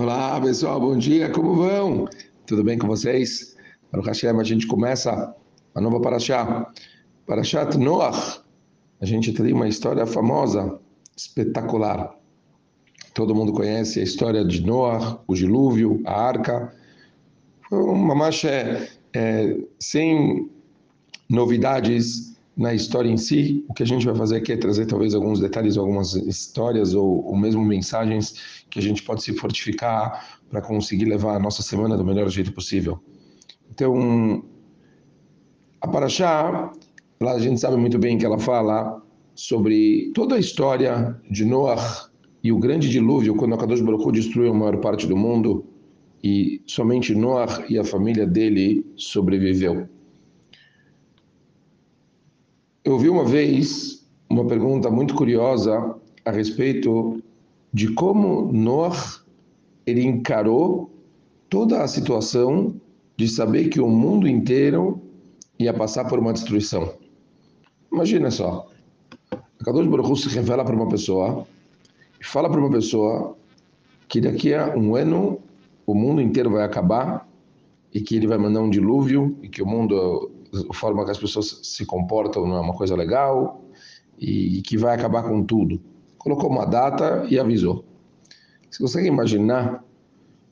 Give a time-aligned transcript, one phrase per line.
[0.00, 2.08] Olá, pessoal, bom dia, como vão?
[2.46, 3.54] Tudo bem com vocês?
[3.92, 5.36] O Hashem, a gente começa
[5.74, 6.72] a nova Parashá.
[7.26, 8.40] Parashat Noach.
[8.98, 10.80] A gente tem uma história famosa,
[11.14, 12.16] espetacular.
[13.12, 16.74] Todo mundo conhece a história de Noach, o dilúvio, a arca.
[17.68, 20.50] Foi uma marcha é, sem
[21.28, 23.64] novidades na história em si.
[23.70, 27.24] O que a gente vai fazer aqui é trazer talvez alguns detalhes, algumas histórias ou,
[27.24, 31.96] ou mesmo mensagens que a gente pode se fortificar para conseguir levar a nossa semana
[31.96, 33.00] do melhor jeito possível.
[33.70, 34.44] Então,
[35.80, 36.70] a Paraxá,
[37.18, 39.02] lá a gente sabe muito bem que ela fala
[39.34, 42.10] sobre toda a história de Noah
[42.44, 45.64] e o grande dilúvio, quando a Kadosh Baruch destruiu a maior parte do mundo
[46.22, 49.88] e somente Noah e a família dele sobreviveu.
[52.82, 57.22] Eu ouvi uma vez uma pergunta muito curiosa a respeito
[57.74, 59.20] de como Noah
[59.86, 60.90] ele encarou
[61.50, 62.74] toda a situação
[63.18, 64.98] de saber que o mundo inteiro
[65.58, 66.94] ia passar por uma destruição.
[67.92, 68.66] Imagina só,
[69.30, 71.46] a Kadosh Baruch se revela para uma pessoa
[72.18, 73.36] e fala para uma pessoa
[74.08, 75.38] que daqui a um ano
[75.84, 77.28] o mundo inteiro vai acabar
[77.92, 80.30] e que ele vai mandar um dilúvio e que o mundo
[80.68, 83.62] a forma que as pessoas se comportam não é uma coisa legal
[84.18, 85.80] e que vai acabar com tudo.
[86.18, 87.84] Colocou uma data e avisou.
[88.70, 89.82] Você consegue imaginar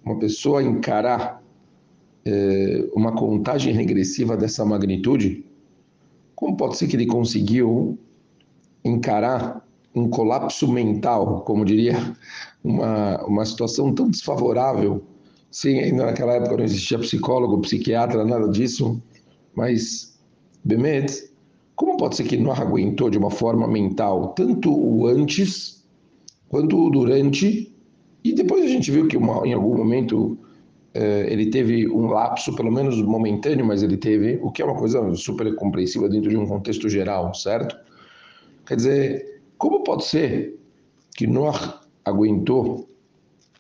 [0.05, 1.43] uma pessoa encarar
[2.25, 5.45] é, uma contagem regressiva dessa magnitude?
[6.35, 7.99] Como pode ser que ele conseguiu
[8.85, 11.95] encarar um colapso mental, como diria,
[12.65, 15.03] uma, uma situação tão desfavorável?
[15.51, 19.03] Sim, ainda naquela época não existia psicólogo, psiquiatra, nada disso
[19.59, 20.17] mas,
[20.65, 21.31] Bemet,
[21.75, 25.85] como pode ser que não aguentou de uma forma mental tanto o antes
[26.49, 27.75] quanto o durante?
[28.23, 30.39] E depois a gente viu que uma, em algum momento
[30.95, 34.77] eh, ele teve um lapso, pelo menos momentâneo, mas ele teve, o que é uma
[34.77, 37.77] coisa super compreensível dentro de um contexto geral, certo?
[38.65, 40.57] Quer dizer, como pode ser
[41.17, 42.89] que Noah aguentou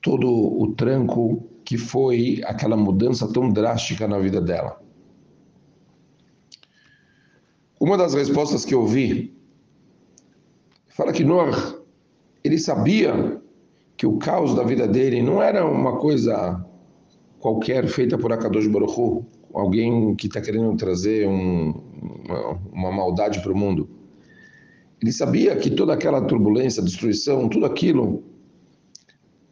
[0.00, 4.88] todo o tranco que foi aquela mudança tão drástica na vida dela?
[7.81, 9.33] Uma das respostas que eu vi
[10.89, 11.77] fala que Noah,
[12.43, 13.41] ele sabia
[13.97, 16.65] que o caos da vida dele não era uma coisa
[17.38, 19.25] qualquer feita por Akadosh Baruch Hu,
[19.55, 21.72] alguém que está querendo trazer um,
[22.27, 23.88] uma, uma maldade para o mundo.
[25.00, 28.25] Ele sabia que toda aquela turbulência, destruição, tudo aquilo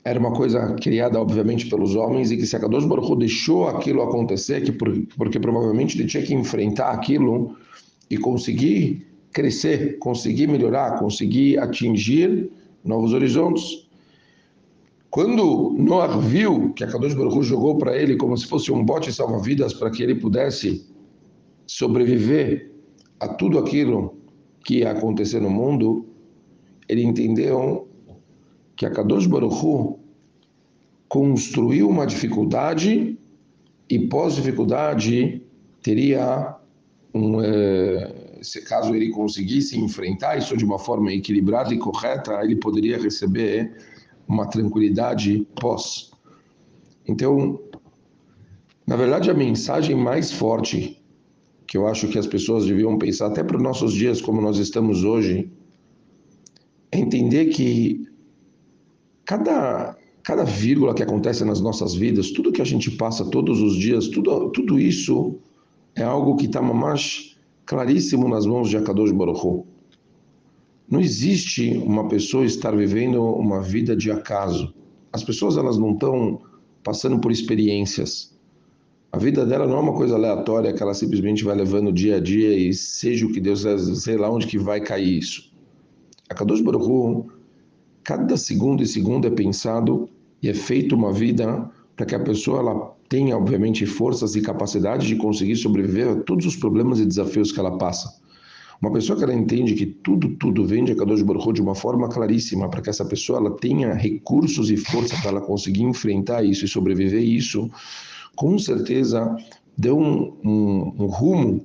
[0.04, 4.02] era uma coisa criada, obviamente, pelos homens e que se Akadosh Baruch Hu deixou aquilo
[4.02, 7.56] acontecer, que por, porque provavelmente ele tinha que enfrentar aquilo
[8.10, 12.50] e conseguir crescer, conseguir melhorar, conseguir atingir
[12.84, 13.86] novos horizontes.
[15.10, 19.12] Quando Noah viu que a Kadosh Baruch jogou para ele como se fosse um bote
[19.12, 20.86] salva-vidas para que ele pudesse
[21.66, 22.70] sobreviver
[23.18, 24.16] a tudo aquilo
[24.64, 26.06] que ia acontecer no mundo,
[26.88, 27.88] ele entendeu
[28.76, 29.96] que a Kadosh Baruch
[31.08, 33.18] construiu uma dificuldade
[33.88, 35.42] e pós-dificuldade
[35.82, 36.56] teria
[37.16, 42.56] um, é, se caso ele conseguisse enfrentar isso de uma forma equilibrada e correta, ele
[42.56, 43.76] poderia receber
[44.28, 46.10] uma tranquilidade pós.
[47.06, 47.60] Então,
[48.86, 51.02] na verdade, a mensagem mais forte
[51.66, 54.58] que eu acho que as pessoas deviam pensar, até para os nossos dias como nós
[54.58, 55.50] estamos hoje,
[56.92, 58.06] é entender que
[59.24, 63.76] cada, cada vírgula que acontece nas nossas vidas, tudo que a gente passa todos os
[63.76, 65.40] dias, tudo, tudo isso
[65.96, 69.66] é algo que está mais claríssimo nas mãos de Akadosh Baruch Hu.
[70.88, 74.72] Não existe uma pessoa estar vivendo uma vida de acaso.
[75.12, 76.40] As pessoas elas não estão
[76.84, 78.36] passando por experiências.
[79.10, 82.20] A vida dela não é uma coisa aleatória que ela simplesmente vai levando dia a
[82.20, 83.64] dia e seja o que Deus
[84.02, 85.50] sei lá onde que vai cair isso.
[86.28, 87.26] A Kadosh Baruch Hu,
[88.04, 90.08] cada segundo e segundo é pensado
[90.42, 95.06] e é feito uma vida para que a pessoa ela tenha, obviamente, forças e capacidade
[95.06, 98.14] de conseguir sobreviver a todos os problemas e desafios que ela passa.
[98.80, 102.08] Uma pessoa que ela entende que tudo, tudo vem de Akadosh Baruch de uma forma
[102.08, 106.66] claríssima, para que essa pessoa ela tenha recursos e força para ela conseguir enfrentar isso
[106.66, 107.70] e sobreviver isso,
[108.34, 109.34] com certeza
[109.78, 111.64] deu um, um, um rumo,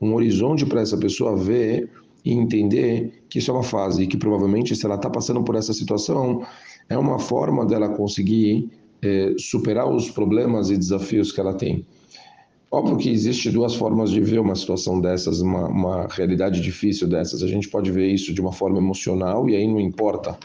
[0.00, 1.90] um horizonte para essa pessoa ver
[2.24, 5.56] e entender que isso é uma fase e que provavelmente se ela está passando por
[5.56, 6.42] essa situação
[6.88, 8.70] é uma forma dela conseguir
[9.02, 11.84] é, superar os problemas e desafios que ela tem.
[12.74, 17.42] Óbvio que existe duas formas de ver uma situação dessas, uma, uma, realidade difícil dessas.
[17.42, 20.38] A gente pode ver isso de uma forma emocional e aí não importa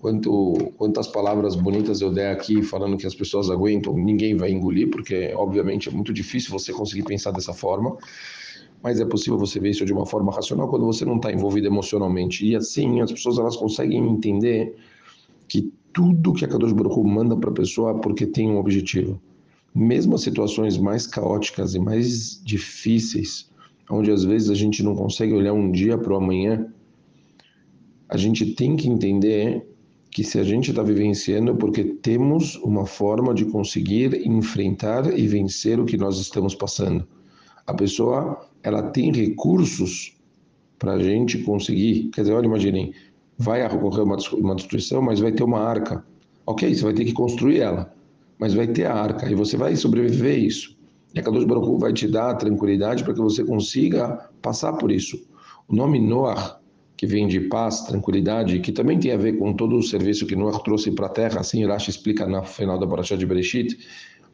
[0.00, 4.90] quanto, quantas palavras bonitas eu der aqui falando que as pessoas aguentam, ninguém vai engolir,
[4.90, 7.96] porque obviamente é muito difícil você conseguir pensar dessa forma.
[8.82, 11.68] Mas é possível você ver isso de uma forma racional quando você não está envolvido
[11.68, 12.44] emocionalmente.
[12.44, 14.74] E assim as pessoas elas conseguem entender
[15.48, 19.20] que tudo que a Kadosh Baruch manda para a pessoa porque tem um objetivo
[19.78, 23.50] mesmo as situações mais caóticas e mais difíceis,
[23.90, 26.66] onde às vezes a gente não consegue olhar um dia para o amanhã,
[28.08, 29.66] a gente tem que entender
[30.10, 35.26] que se a gente está vivenciando é porque temos uma forma de conseguir enfrentar e
[35.28, 37.06] vencer o que nós estamos passando.
[37.66, 40.16] A pessoa ela tem recursos
[40.78, 42.10] para a gente conseguir.
[42.12, 42.94] Quer dizer, olha, imaginem,
[43.38, 46.04] vai ocorrer uma, destruição, mas vai ter uma arca.
[46.44, 47.92] Ok, você vai ter que construir ela
[48.38, 50.76] mas vai ter a arca e você vai sobreviver a isso.
[51.14, 54.92] E a Kadosh Baruch vai te dar a tranquilidade para que você consiga passar por
[54.92, 55.20] isso.
[55.66, 56.60] O nome Noah,
[56.96, 60.36] que vem de paz, tranquilidade, que também tem a ver com todo o serviço que
[60.36, 63.76] Noah trouxe para a terra, assim Rashi explica no final da Parashá de Bereshit,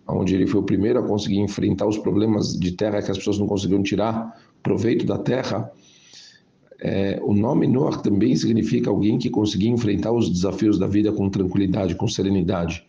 [0.07, 3.39] onde ele foi o primeiro a conseguir enfrentar os problemas de terra que as pessoas
[3.39, 5.71] não conseguiam tirar proveito da terra.
[6.81, 11.31] É, o nome Noah também significa alguém que conseguia enfrentar os desafios da vida com
[11.31, 12.85] tranquilidade, com serenidade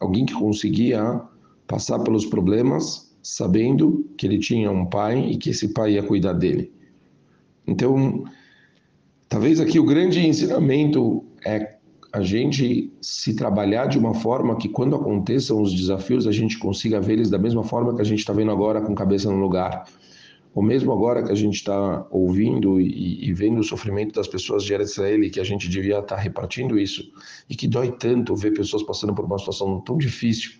[0.00, 1.20] alguém que conseguia
[1.66, 6.32] passar pelos problemas sabendo que ele tinha um pai e que esse pai ia cuidar
[6.32, 6.72] dele.
[7.66, 8.24] Então,
[9.28, 11.74] talvez aqui o grande ensinamento é
[12.12, 17.00] a gente se trabalhar de uma forma que quando aconteçam os desafios a gente consiga
[17.12, 19.84] eles da mesma forma que a gente está vendo agora com cabeça no lugar
[20.56, 24.64] ou mesmo agora que a gente está ouvindo e, e, vendo o sofrimento das pessoas
[24.64, 27.12] de Israel, que a gente devia estar tá repartindo isso,
[27.46, 30.52] e que dói tanto ver pessoas passando por uma situação tão difícil,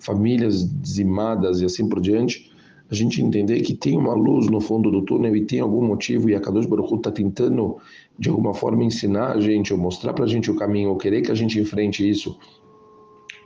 [0.00, 2.50] famílias dizimadas e assim por diante,
[2.90, 6.28] a gente entender que tem uma luz no fundo do túnel e tem algum motivo,
[6.28, 7.76] e a Kadosh Baruch está tentando,
[8.18, 11.22] de alguma forma, ensinar a gente, ou mostrar para a gente o caminho, ou querer
[11.22, 12.36] que a gente enfrente isso,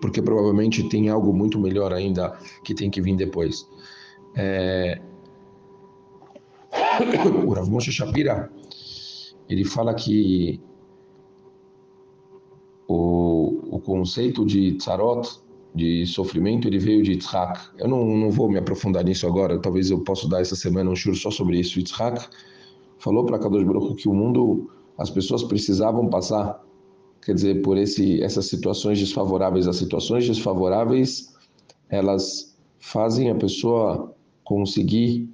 [0.00, 2.34] porque provavelmente tem algo muito melhor ainda
[2.64, 3.69] que tem que vir depois.
[4.34, 5.00] É,
[7.47, 8.50] o Rav Moshe Shapira,
[9.49, 10.61] ele fala que
[12.87, 15.41] o, o conceito de tzarot,
[15.75, 17.71] de sofrimento, ele veio de Yitzhak.
[17.79, 20.97] Eu não, não vou me aprofundar nisso agora, talvez eu possa dar essa semana um
[20.97, 21.79] shur só sobre isso.
[21.79, 22.27] Yitzhak
[22.99, 26.65] falou para Kadosh Baruch que o mundo, as pessoas precisavam passar,
[27.25, 29.69] quer dizer, por esse, essas situações desfavoráveis.
[29.69, 31.35] As situações desfavoráveis,
[31.89, 35.29] elas fazem a pessoa conseguir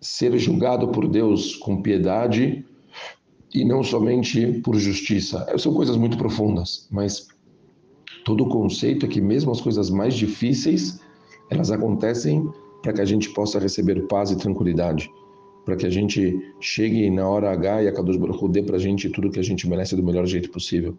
[0.00, 2.64] ser julgado por Deus com piedade
[3.54, 5.46] e não somente por justiça.
[5.58, 7.28] São coisas muito profundas, mas
[8.24, 11.00] todo o conceito é que mesmo as coisas mais difíceis,
[11.50, 12.48] elas acontecem
[12.82, 15.10] para que a gente possa receber paz e tranquilidade,
[15.64, 18.78] para que a gente chegue na hora H e a Kadosh Baruch dê para a
[18.78, 20.96] gente tudo que a gente merece do melhor jeito possível.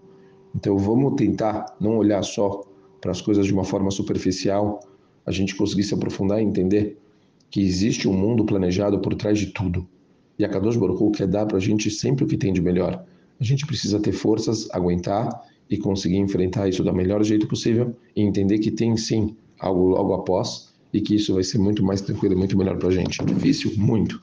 [0.55, 2.63] Então vamos tentar não olhar só
[2.99, 4.79] para as coisas de uma forma superficial,
[5.25, 6.97] a gente conseguir se aprofundar e entender
[7.49, 9.87] que existe um mundo planejado por trás de tudo.
[10.37, 13.03] E a Kadosh Baruch quer dar para a gente sempre o que tem de melhor.
[13.39, 15.29] A gente precisa ter forças, aguentar
[15.69, 20.13] e conseguir enfrentar isso do melhor jeito possível e entender que tem sim algo logo
[20.13, 23.23] após e que isso vai ser muito mais tranquilo e muito melhor para a gente.
[23.25, 23.73] Difícil?
[23.75, 24.21] Muito.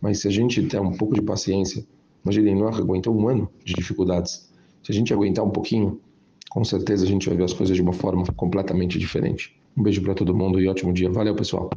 [0.00, 1.84] Mas se a gente der um pouco de paciência,
[2.24, 4.50] imagine, Noah aguentou um ano de dificuldades.
[4.82, 6.00] Se a gente aguentar um pouquinho,
[6.48, 9.54] com certeza a gente vai ver as coisas de uma forma completamente diferente.
[9.76, 11.10] Um beijo para todo mundo e ótimo dia.
[11.10, 11.68] Valeu, pessoal.